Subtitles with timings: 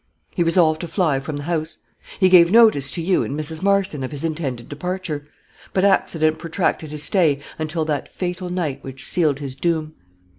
[0.31, 1.77] He resolved to fly from the house.
[2.19, 3.61] He gave notice to you and Mrs.
[3.61, 5.27] Marston of his intended departure;
[5.73, 9.93] but accident protracted his stay until that fatal night which sealed his doom.